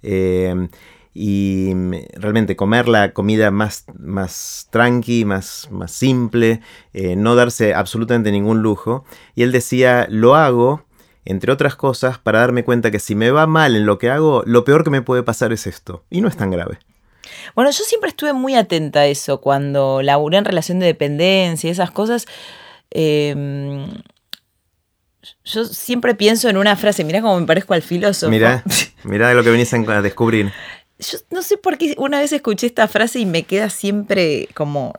Eh, 0.02 0.68
y 1.18 1.72
realmente 2.12 2.56
comer 2.56 2.88
la 2.88 3.14
comida 3.14 3.50
más, 3.50 3.86
más 3.98 4.68
tranqui, 4.70 5.24
más, 5.24 5.66
más 5.70 5.90
simple, 5.90 6.60
eh, 6.92 7.16
no 7.16 7.34
darse 7.34 7.72
absolutamente 7.72 8.30
ningún 8.30 8.60
lujo. 8.60 9.06
Y 9.34 9.42
él 9.42 9.50
decía, 9.50 10.06
lo 10.10 10.34
hago, 10.36 10.84
entre 11.26 11.52
otras 11.52 11.76
cosas, 11.76 12.18
para 12.18 12.40
darme 12.40 12.64
cuenta 12.64 12.90
que 12.90 12.98
si 12.98 13.14
me 13.14 13.30
va 13.30 13.46
mal 13.46 13.76
en 13.76 13.84
lo 13.84 13.98
que 13.98 14.10
hago, 14.10 14.42
lo 14.46 14.64
peor 14.64 14.84
que 14.84 14.90
me 14.90 15.02
puede 15.02 15.22
pasar 15.22 15.52
es 15.52 15.66
esto. 15.66 16.04
Y 16.08 16.20
no 16.20 16.28
es 16.28 16.36
tan 16.36 16.50
grave. 16.50 16.78
Bueno, 17.54 17.70
yo 17.70 17.84
siempre 17.84 18.08
estuve 18.08 18.32
muy 18.32 18.54
atenta 18.54 19.00
a 19.00 19.06
eso, 19.06 19.40
cuando 19.40 20.00
laburé 20.02 20.38
en 20.38 20.44
relación 20.44 20.78
de 20.78 20.86
dependencia 20.86 21.68
y 21.68 21.70
esas 21.72 21.90
cosas. 21.90 22.26
Eh, 22.90 23.34
yo 25.44 25.64
siempre 25.64 26.14
pienso 26.14 26.48
en 26.48 26.56
una 26.56 26.76
frase, 26.76 27.04
mira 27.04 27.20
cómo 27.20 27.38
me 27.40 27.46
parezco 27.46 27.74
al 27.74 27.82
filósofo. 27.82 28.30
Mira, 28.30 28.62
mira 29.04 29.28
de 29.28 29.34
lo 29.34 29.42
que 29.42 29.50
venís 29.50 29.72
a 29.72 30.02
descubrir. 30.02 30.52
Yo 30.98 31.18
no 31.30 31.42
sé 31.42 31.58
por 31.58 31.76
qué 31.76 31.94
una 31.98 32.20
vez 32.20 32.32
escuché 32.32 32.66
esta 32.66 32.88
frase 32.88 33.18
y 33.18 33.26
me 33.26 33.42
queda 33.42 33.68
siempre 33.68 34.48
como, 34.54 34.94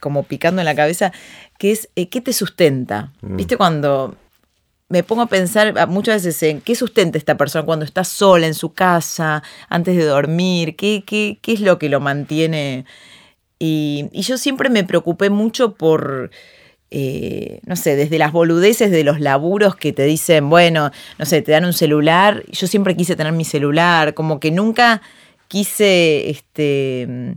como 0.00 0.24
picando 0.24 0.60
en 0.60 0.64
la 0.64 0.74
cabeza, 0.74 1.12
que 1.58 1.72
es, 1.72 1.88
eh, 1.94 2.08
¿qué 2.08 2.20
te 2.20 2.32
sustenta? 2.32 3.12
Mm. 3.20 3.36
¿Viste 3.36 3.56
cuando 3.56 4.16
me 4.88 5.02
pongo 5.02 5.22
a 5.22 5.26
pensar 5.26 5.88
muchas 5.88 6.24
veces 6.24 6.42
en 6.44 6.60
qué 6.60 6.74
sustenta 6.74 7.18
esta 7.18 7.36
persona 7.36 7.64
cuando 7.64 7.84
está 7.84 8.04
sola 8.04 8.46
en 8.46 8.54
su 8.54 8.72
casa, 8.72 9.42
antes 9.68 9.96
de 9.96 10.04
dormir, 10.04 10.76
qué, 10.76 11.02
qué, 11.06 11.38
qué 11.42 11.52
es 11.52 11.60
lo 11.60 11.78
que 11.78 11.88
lo 11.88 12.00
mantiene. 12.00 12.84
Y, 13.58 14.08
y 14.12 14.22
yo 14.22 14.38
siempre 14.38 14.70
me 14.70 14.84
preocupé 14.84 15.30
mucho 15.30 15.74
por 15.74 16.30
eh, 16.90 17.60
no 17.66 17.74
sé, 17.74 17.96
desde 17.96 18.18
las 18.18 18.32
boludeces 18.32 18.90
de 18.90 19.02
los 19.02 19.18
laburos 19.20 19.74
que 19.74 19.92
te 19.92 20.04
dicen, 20.04 20.48
bueno, 20.48 20.92
no 21.18 21.26
sé, 21.26 21.42
te 21.42 21.52
dan 21.52 21.64
un 21.64 21.72
celular. 21.72 22.44
Yo 22.50 22.66
siempre 22.66 22.96
quise 22.96 23.16
tener 23.16 23.32
mi 23.32 23.44
celular, 23.44 24.14
como 24.14 24.38
que 24.40 24.50
nunca 24.50 25.02
quise 25.48 26.30
este, 26.30 27.36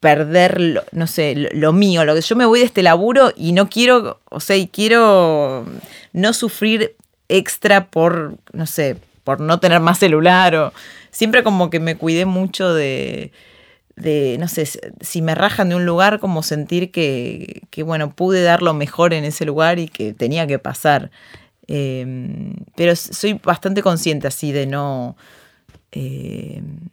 perder, 0.00 0.60
lo, 0.60 0.84
no 0.92 1.06
sé, 1.06 1.34
lo, 1.52 1.72
mío. 1.72 2.04
Lo 2.04 2.14
que 2.14 2.20
yo 2.20 2.36
me 2.36 2.46
voy 2.46 2.60
de 2.60 2.66
este 2.66 2.82
laburo 2.82 3.32
y 3.36 3.52
no 3.52 3.68
quiero, 3.68 4.20
o 4.30 4.40
sea, 4.40 4.56
y 4.56 4.68
quiero 4.68 5.66
no 6.12 6.32
sufrir 6.32 6.96
extra 7.28 7.86
por, 7.86 8.36
no 8.52 8.66
sé, 8.66 8.96
por 9.24 9.40
no 9.40 9.60
tener 9.60 9.80
más 9.80 9.98
celular 9.98 10.54
o 10.54 10.72
siempre 11.10 11.42
como 11.42 11.70
que 11.70 11.80
me 11.80 11.96
cuidé 11.96 12.24
mucho 12.24 12.72
de 12.72 13.32
de, 13.98 14.36
no 14.38 14.48
sé, 14.48 14.64
si 15.00 15.22
me 15.22 15.34
rajan 15.34 15.68
de 15.68 15.74
un 15.74 15.84
lugar, 15.84 16.20
como 16.20 16.42
sentir 16.42 16.90
que, 16.90 17.62
bueno, 17.84 18.14
pude 18.14 18.42
dar 18.42 18.62
lo 18.62 18.74
mejor 18.74 19.12
en 19.12 19.24
ese 19.24 19.44
lugar 19.44 19.78
y 19.78 19.88
que 19.88 20.12
tenía 20.12 20.46
que 20.46 20.58
pasar. 20.58 21.10
Em, 21.66 22.54
pero 22.76 22.96
soy 22.96 23.34
bastante 23.34 23.82
consciente 23.82 24.26
así 24.26 24.52
de 24.52 24.66
no... 24.66 25.16
Em, 25.92 26.88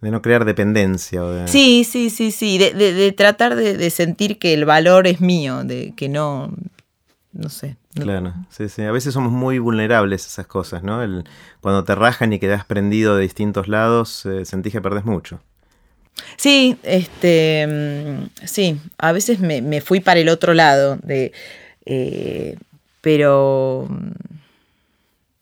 de 0.00 0.10
no 0.10 0.22
crear 0.22 0.44
dependencia. 0.44 1.22
Sí, 1.46 1.84
sí, 1.84 2.10
sí, 2.10 2.30
sí. 2.30 2.58
De, 2.58 3.12
tratar 3.16 3.56
de, 3.56 3.90
sentir 3.90 4.38
que 4.38 4.54
el 4.54 4.64
valor 4.64 5.06
es 5.06 5.20
mío, 5.20 5.64
de 5.64 5.94
que 5.96 6.08
no, 6.08 6.52
no 7.32 7.48
sé. 7.48 7.76
Claro, 7.94 8.34
sí, 8.50 8.68
sí. 8.68 8.82
A 8.82 8.92
veces 8.92 9.14
somos 9.14 9.32
muy 9.32 9.58
vulnerables 9.58 10.24
a 10.24 10.28
esas 10.28 10.46
cosas, 10.46 10.82
¿no? 10.82 11.02
El, 11.02 11.24
cuando 11.60 11.84
te 11.84 11.94
rajan 11.94 12.32
y 12.32 12.38
quedas 12.38 12.64
prendido 12.64 13.16
de 13.16 13.22
distintos 13.22 13.68
lados, 13.68 14.26
eh, 14.26 14.44
sentís 14.44 14.72
que 14.72 14.80
perdés 14.80 15.04
mucho. 15.04 15.40
Sí, 16.36 16.76
este, 16.82 17.66
mm, 17.66 18.46
sí, 18.46 18.78
a 18.98 19.12
veces 19.12 19.40
me, 19.40 19.80
fui 19.80 20.00
para 20.00 20.20
el 20.20 20.28
otro 20.28 20.54
lado, 20.54 20.98
de, 21.02 21.32
eh, 21.84 22.56
pero 23.00 23.86
mm, 23.88 24.35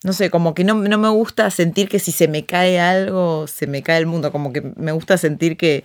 no 0.05 0.13
sé, 0.13 0.31
como 0.31 0.55
que 0.55 0.65
no, 0.65 0.75
me 0.77 1.09
gusta 1.09 1.51
sentir 1.51 1.89
que 1.89 1.99
si 1.99 2.13
se 2.13 2.29
me 2.29 2.45
cae 2.45 2.79
algo, 2.79 3.47
se 3.47 3.67
me 3.67 3.83
cae 3.83 3.99
el 3.99 4.07
mundo, 4.07 4.31
como 4.31 4.53
que 4.53 4.61
me 4.77 4.93
gusta 4.93 5.17
sentir 5.17 5.57
que, 5.57 5.83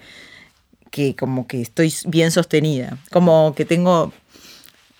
que 0.91 1.15
como 1.15 1.47
que 1.47 1.61
estoy 1.61 1.93
bien 2.05 2.29
sostenida, 2.31 2.97
como 3.11 3.55
que 3.55 3.65
tengo... 3.65 4.13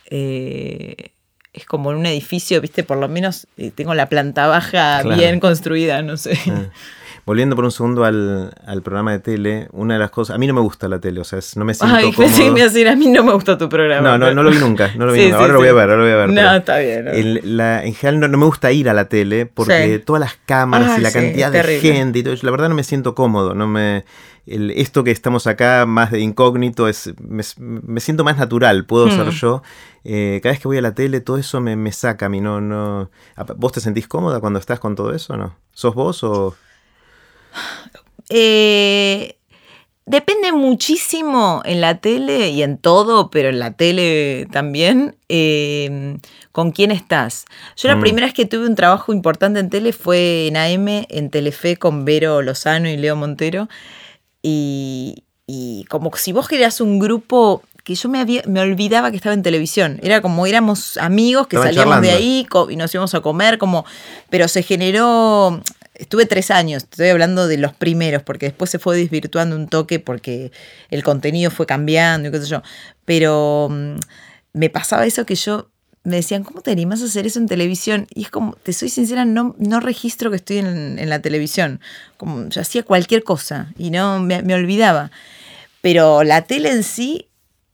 Eh, 0.10 1.12
es 1.52 1.66
como 1.66 1.92
en 1.92 1.98
un 1.98 2.06
edificio, 2.06 2.62
viste, 2.62 2.84
por 2.84 2.98
lo 2.98 3.10
menos 3.10 3.48
eh, 3.58 3.72
tengo 3.72 3.94
la 3.94 4.08
planta 4.08 4.48
baja 4.48 5.04
bien 5.04 5.40
construida, 5.40 6.02
no 6.02 6.16
sé. 6.16 6.38
Ah. 6.48 6.70
Volviendo 7.30 7.56
por 7.56 7.64
un 7.64 7.72
segundo 7.72 8.06
al, 8.06 8.82
programa 8.84 9.12
de 9.12 9.20
tele, 9.20 9.68
una 9.72 9.94
de 9.94 10.00
las 10.00 10.10
cosas, 10.10 10.36
a 10.36 10.40
mí 10.40 10.48
no 10.48 10.56
me 10.56 10.62
gusta 10.62 10.88
la 10.88 11.00
tele, 11.00 11.22
o 11.22 11.24
sea, 11.24 11.38
no 11.58 11.64
me 11.64 11.76
siento 11.76 11.96
Ay, 11.96 12.12
cómodo. 12.12 12.52
me 12.54 12.64
decir, 12.64 12.88
a 12.88 12.96
mí 12.96 13.06
no 13.06 13.24
me 13.24 13.34
gusta 13.34 13.56
tu 13.56 13.70
programa. 13.70 14.02
No, 14.02 14.18
no, 14.18 14.34
no 14.34 14.42
lo 14.42 14.50
vi 14.50 14.58
nunca, 14.58 14.90
no 14.96 15.06
lo 15.06 15.14
vi 15.14 15.26
nunca. 15.26 15.38
ahora 15.38 15.54
lo 15.54 15.60
voy 15.60 15.68
a 15.68 15.74
ver, 15.74 15.92
ahora 15.92 15.98
lo 15.98 16.04
voy 16.06 16.12
a 16.12 16.16
ver. 16.16 16.30
No, 16.32 16.56
está 16.56 16.80
bien. 16.80 17.08
en 17.08 17.94
general 17.94 18.32
no, 18.32 18.36
me 18.36 18.46
gusta 18.46 18.72
ir 18.72 18.90
a 18.90 18.96
la 18.96 19.10
tele 19.10 19.46
porque 19.46 20.00
todas 20.00 20.20
las 20.20 20.40
cámaras 20.48 20.98
y 20.98 21.02
la 21.02 21.12
cantidad 21.12 21.52
de 21.52 21.80
gente 21.80 22.18
y 22.18 22.24
todo 22.24 22.34
la 22.42 22.50
verdad 22.50 22.68
no 22.68 22.74
me 22.74 22.84
siento 22.84 23.14
cómodo, 23.14 23.54
no 23.54 23.68
me... 23.68 24.06
esto 24.48 25.04
que 25.04 25.12
estamos 25.12 25.46
acá 25.46 25.86
más 25.86 26.10
de 26.10 26.22
incógnito 26.22 26.88
es 26.88 27.14
me, 27.20 27.44
siento 28.00 28.24
más 28.24 28.38
natural 28.40 28.88
puedo 28.88 29.12
ser 29.12 29.28
hmm. 29.28 29.30
yo 29.30 29.62
eh, 30.04 30.40
cada 30.42 30.54
vez 30.54 30.60
que 30.60 30.68
voy 30.68 30.80
a 30.80 30.82
la 30.82 30.96
tele 30.96 31.22
todo 31.22 31.38
eso 31.38 31.62
me, 31.62 31.76
me 31.76 31.92
saca 31.92 32.26
a 32.26 32.30
mí 32.30 32.42
no 32.42 32.60
no 32.60 33.12
vos 33.58 33.72
te 33.72 33.82
sentís 33.82 34.08
cómoda 34.08 34.40
cuando 34.40 34.58
estás 34.58 34.80
con 34.80 34.96
todo 34.96 35.14
eso 35.14 35.38
no 35.38 35.56
sos 35.74 35.94
vos 35.94 36.24
o 36.24 36.56
eh, 38.30 39.36
depende 40.10 40.52
muchísimo 40.52 41.62
en 41.66 41.82
la 41.82 42.00
tele 42.00 42.50
y 42.50 42.64
en 42.64 42.80
todo, 42.80 43.30
pero 43.30 43.50
en 43.50 43.60
la 43.60 43.74
tele 43.74 44.48
también, 44.52 45.16
eh, 45.30 46.18
con 46.52 46.72
quién 46.72 46.90
estás. 46.90 47.46
Yo 47.78 47.90
la 47.90 47.96
mm. 47.96 48.02
primera 48.02 48.26
vez 48.26 48.34
que 48.34 48.46
tuve 48.46 48.66
un 48.66 48.76
trabajo 48.76 49.14
importante 49.14 49.60
en 49.60 49.70
tele 49.70 49.94
fue 49.94 50.48
en 50.48 50.58
AM, 50.58 51.06
en 51.10 51.30
Telefe, 51.30 51.78
con 51.78 52.06
Vero 52.06 52.42
Lozano 52.42 52.90
y 52.90 52.98
Leo 52.98 53.16
Montero. 53.16 53.70
Y, 54.42 55.24
como 55.90 56.16
si 56.16 56.32
vos 56.32 56.48
querías 56.48 56.82
un 56.82 57.00
grupo 57.00 57.64
que 57.84 57.96
yo 57.96 58.10
me, 58.10 58.26
me 58.46 58.62
olvidaba 58.62 59.12
que 59.12 59.18
estaba 59.18 59.34
en 59.34 59.44
televisión. 59.44 60.00
Era 60.02 60.22
como 60.22 60.46
éramos 60.46 60.98
amigos 60.98 61.48
que 61.48 61.58
salíamos 61.58 62.02
de 62.02 62.12
ahí 62.12 62.48
y 62.70 62.76
nos 62.76 62.94
íbamos 62.94 63.14
a 63.14 63.22
comer, 63.22 63.58
como, 63.58 63.86
pero 64.30 64.48
se 64.48 64.64
generó 64.64 65.62
estuve 66.00 66.26
tres 66.26 66.50
años, 66.50 66.84
estoy 66.84 67.10
hablando 67.10 67.48
de 67.48 67.58
los 67.58 67.74
primeros, 67.74 68.24
porque 68.24 68.48
después 68.48 68.72
se 68.72 68.80
fue 68.80 68.98
desvirtuando 68.98 69.56
un 69.56 69.68
toque 69.68 70.00
porque 70.00 70.52
el 70.90 71.04
contenido 71.04 71.52
fue 71.52 71.66
cambiando 71.66 72.30
y 72.30 72.32
qué 72.32 72.42
sé. 72.42 72.60
Pero 73.06 73.68
mm, 73.70 73.96
me 74.54 74.70
pasaba 74.70 75.06
eso 75.06 75.26
que 75.26 75.36
yo 75.36 75.70
me 76.04 76.16
decían, 76.16 76.44
¿cómo 76.44 76.62
te 76.62 76.72
animas 76.72 77.02
a 77.02 77.06
hacer 77.06 77.28
eso 77.28 77.40
en 77.40 77.48
televisión? 77.48 78.08
Y 78.16 78.24
es 78.24 78.32
como, 78.32 78.56
te 78.56 78.74
soy 78.74 78.90
sincera, 78.90 79.26
no, 79.26 79.56
no 79.60 79.80
registro 79.82 80.30
que 80.32 80.38
estoy 80.38 80.60
en, 80.60 81.10
la 81.10 81.22
televisión. 81.22 81.82
Como 82.18 82.48
yo 82.48 82.62
hacía 82.62 82.84
cualquier 82.84 83.24
cosa 83.24 83.74
y 83.78 83.92
no 83.92 84.20
me, 84.20 84.42
me 84.42 84.54
olvidaba. 84.54 85.12
Pero 85.82 86.24
la 86.24 86.44
tele 86.44 86.72
en 86.72 86.84
sí 86.84 87.29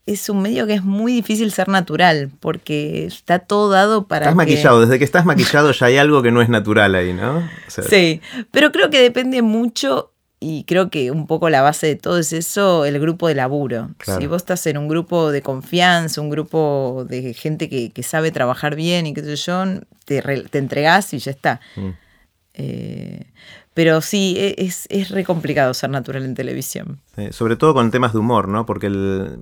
es 0.06 0.30
un 0.30 0.42
medio 0.42 0.68
que 0.68 0.76
es 0.76 0.84
muy 0.84 1.14
difícil 1.14 1.52
ser 1.52 1.68
natural, 1.68 2.30
porque 2.40 3.06
está 3.06 3.40
todo 3.40 3.70
dado 3.70 4.08
para. 4.08 4.26
Estás 4.26 4.36
maquillado, 4.36 4.82
desde 4.82 5.00
que 5.00 5.06
estás 5.06 5.26
maquillado 5.26 5.72
ya 5.72 5.88
hay 5.88 5.98
algo 5.98 6.22
que 6.22 6.32
no 6.32 6.42
es 6.42 6.50
natural 6.50 6.96
ahí, 6.96 7.14
¿no? 7.14 7.48
sí, 7.68 8.22
pero 8.52 8.72
creo 8.72 8.90
que 8.90 9.02
depende 9.02 9.42
mucho, 9.42 10.12
y 10.40 10.64
creo 10.66 10.92
que 10.92 11.10
un 11.10 11.26
poco 11.26 11.50
la 11.50 11.64
base 11.64 11.88
de 11.88 11.96
todo 11.96 12.20
es 12.20 12.32
eso, 12.32 12.86
el 12.86 13.00
grupo 13.00 13.28
de 13.28 13.36
laburo. 13.36 13.90
Si 14.04 14.28
vos 14.28 14.44
estás 14.44 14.68
en 14.68 14.78
un 14.78 14.88
grupo 14.88 15.32
de 15.32 15.42
confianza, 15.42 16.22
un 16.22 16.30
grupo 16.30 17.06
de 17.10 17.34
gente 17.34 17.68
que, 17.68 18.04
sabe 18.04 18.32
trabajar 18.32 18.76
bien 18.76 19.08
y 19.08 19.14
qué 19.16 19.24
sé 19.24 19.36
yo, 19.38 19.64
te, 20.06 20.22
te 20.22 20.58
entregás 20.60 21.14
y 21.16 21.18
ya 21.18 21.32
está. 21.32 21.62
Mm. 21.76 21.90
Eh, 22.54 23.26
pero 23.74 24.02
sí, 24.02 24.36
e, 24.38 24.56
es, 24.60 24.86
es 24.90 25.10
re 25.10 25.24
complicado 25.24 25.74
ser 25.74 25.90
natural 25.90 26.24
en 26.26 26.36
televisión. 26.36 27.00
sobre 27.32 27.56
todo 27.56 27.74
con 27.74 27.90
temas 27.90 28.14
de 28.14 28.20
humor, 28.20 28.48
¿no? 28.48 28.68
Porque 28.68 28.88
el 28.88 29.38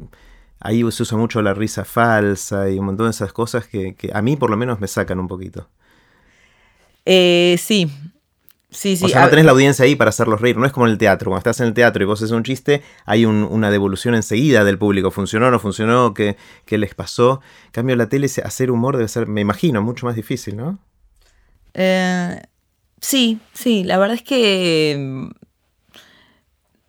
ahí 0.63 0.79
se 0.91 1.03
usa 1.03 1.17
mucho 1.17 1.41
la 1.41 1.53
risa 1.53 1.86
falsa 1.86 2.70
y 2.70 2.79
un 2.79 2.86
montón 2.86 3.08
de 3.08 3.12
esas 3.12 3.34
cosas 3.34 3.67
que, 3.67 3.96
a 4.12 4.22
mí 4.22 4.36
por 4.36 4.50
lo 4.50 4.58
menos 4.58 4.79
me 4.79 4.88
sacan 4.88 5.20
un 5.20 5.27
poquito. 5.27 5.70
Eh, 7.05 7.58
sí, 7.60 7.91
Sí, 8.74 8.98
sí. 8.98 9.05
O 9.05 9.08
sea, 9.08 9.22
no 9.22 9.29
tenés 9.29 9.46
la 9.46 9.51
audiencia 9.51 9.86
ahí 9.86 9.96
para 9.96 10.10
hacerlos 10.10 10.41
reír. 10.41 10.58
No 10.58 10.65
es 10.65 10.72
como 10.72 10.88
en 10.88 10.93
el 10.93 10.98
teatro. 10.98 11.29
Cuando 11.29 11.38
estás 11.38 11.60
en 11.60 11.67
el 11.67 11.75
teatro 11.75 12.01
y 12.01 12.08
vos 12.08 12.20
haces 12.20 12.32
un 12.32 12.41
chiste, 12.41 12.82
hay 13.05 13.24
una 13.24 13.70
devolución 13.70 14.15
enseguida 14.15 14.63
del 14.63 14.79
público. 14.79 15.12
¿Funcionó 15.12 15.46
o 15.48 15.51
no 15.51 15.60
funcionó? 15.60 16.15
¿Qué, 16.15 16.36
les 16.67 16.96
pasó? 16.96 17.41
En 17.65 17.72
cambio, 17.72 17.96
la 17.96 18.10
tele, 18.10 18.27
hacer 18.43 18.72
humor 18.72 18.98
debe 18.98 19.10
ser, 19.10 19.27
me 19.27 19.41
imagino, 19.41 19.84
mucho 19.84 20.08
más 20.08 20.15
difícil, 20.15 20.58
¿no? 20.58 20.79
Eh, 21.75 22.41
sí, 23.00 23.39
sí. 23.53 23.84
La 23.84 24.00
verdad 24.00 24.15
es 24.15 24.24
que 24.24 24.96
mm, 24.98 25.29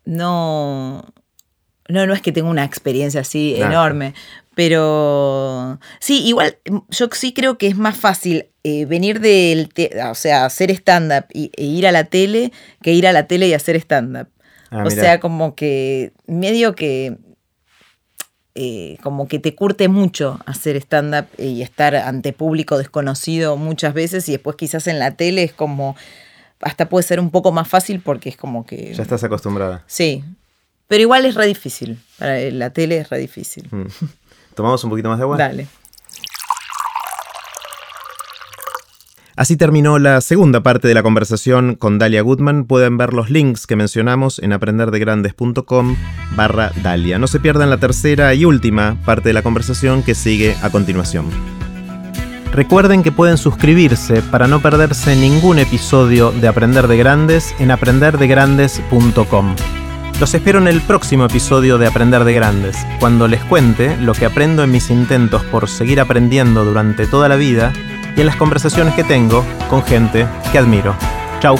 no 0.07 1.04
no, 1.88 2.06
no 2.06 2.14
es 2.14 2.22
que 2.22 2.32
tenga 2.32 2.48
una 2.48 2.64
experiencia 2.64 3.20
así 3.20 3.56
enorme, 3.56 4.14
pero 4.54 5.78
sí, 6.00 6.24
igual 6.24 6.58
yo 6.90 7.08
sí 7.12 7.32
creo 7.32 7.58
que 7.58 7.66
es 7.66 7.76
más 7.76 7.96
fácil 7.96 8.46
eh, 8.62 8.86
venir 8.86 9.20
del, 9.20 9.68
o 10.08 10.14
sea, 10.14 10.46
hacer 10.46 10.70
stand-up 10.70 11.26
e 11.32 11.50
ir 11.56 11.86
a 11.86 11.92
la 11.92 12.04
tele 12.04 12.52
que 12.82 12.92
ir 12.92 13.06
a 13.06 13.12
la 13.12 13.26
tele 13.26 13.48
y 13.48 13.54
hacer 13.54 13.76
stand-up. 13.76 14.28
Ah, 14.70 14.84
o 14.86 14.90
sea, 14.90 15.20
como 15.20 15.54
que 15.54 16.12
medio 16.26 16.74
que 16.74 17.18
eh, 18.56 18.98
como 19.02 19.26
que 19.26 19.40
te 19.40 19.54
curte 19.54 19.88
mucho 19.88 20.38
hacer 20.46 20.76
stand-up 20.76 21.26
y 21.38 21.62
estar 21.62 21.96
ante 21.96 22.32
público 22.32 22.78
desconocido 22.78 23.56
muchas 23.56 23.94
veces 23.94 24.28
y 24.28 24.32
después 24.32 24.56
quizás 24.56 24.86
en 24.86 25.00
la 25.00 25.10
tele 25.16 25.42
es 25.42 25.52
como, 25.52 25.96
hasta 26.60 26.88
puede 26.88 27.02
ser 27.02 27.18
un 27.18 27.30
poco 27.30 27.50
más 27.50 27.66
fácil 27.66 28.00
porque 28.00 28.28
es 28.28 28.36
como 28.36 28.64
que... 28.64 28.94
Ya 28.94 29.02
estás 29.02 29.24
acostumbrada. 29.24 29.82
Sí, 29.88 30.22
pero 30.88 31.02
igual 31.02 31.24
es 31.24 31.34
re 31.34 31.46
difícil. 31.46 31.98
Para 32.18 32.38
la 32.50 32.70
tele 32.70 32.98
es 32.98 33.10
re 33.10 33.18
difícil. 33.18 33.68
Mm. 33.70 33.86
¿Tomamos 34.54 34.82
un 34.84 34.90
poquito 34.90 35.08
más 35.08 35.18
de 35.18 35.22
agua? 35.22 35.36
Dale. 35.36 35.66
Así 39.36 39.56
terminó 39.56 39.98
la 39.98 40.20
segunda 40.20 40.62
parte 40.62 40.86
de 40.86 40.94
la 40.94 41.02
conversación 41.02 41.74
con 41.74 41.98
Dalia 41.98 42.22
Goodman. 42.22 42.66
Pueden 42.66 42.96
ver 42.96 43.12
los 43.12 43.30
links 43.30 43.66
que 43.66 43.74
mencionamos 43.74 44.38
en 44.38 44.52
aprenderdegrandes.com 44.52 45.96
barra 46.36 46.70
Dalia. 46.82 47.18
No 47.18 47.26
se 47.26 47.40
pierdan 47.40 47.68
la 47.70 47.78
tercera 47.78 48.32
y 48.34 48.44
última 48.44 48.96
parte 49.04 49.30
de 49.30 49.32
la 49.32 49.42
conversación 49.42 50.04
que 50.04 50.14
sigue 50.14 50.54
a 50.62 50.70
continuación. 50.70 51.26
Recuerden 52.52 53.02
que 53.02 53.10
pueden 53.10 53.36
suscribirse 53.36 54.22
para 54.22 54.46
no 54.46 54.62
perderse 54.62 55.16
ningún 55.16 55.58
episodio 55.58 56.30
de 56.30 56.46
Aprender 56.46 56.86
de 56.86 56.96
Grandes 56.96 57.52
en 57.58 57.72
aprenderdegrandes.com. 57.72 59.56
Los 60.21 60.33
espero 60.33 60.61
en 60.61 60.68
el 60.68 60.80
próximo 60.80 61.25
episodio 61.25 61.76
de 61.76 61.88
Aprender 61.88 62.23
de 62.25 62.33
Grandes, 62.33 62.76
cuando 63.00 63.26
les 63.26 63.42
cuente 63.44 63.97
lo 63.97 64.12
que 64.12 64.26
aprendo 64.26 64.62
en 64.62 64.71
mis 64.71 64.90
intentos 64.90 65.42
por 65.44 65.68
seguir 65.68 66.00
aprendiendo 66.00 66.64
durante 66.64 67.06
toda 67.06 67.28
la 67.28 67.37
vida 67.37 67.73
y 68.16 68.21
en 68.21 68.26
las 68.26 68.37
conversaciones 68.37 68.94
que 68.94 69.02
tengo 69.02 69.44
con 69.68 69.83
gente 69.83 70.26
que 70.52 70.59
admiro. 70.59 70.94
Chau. 71.40 71.59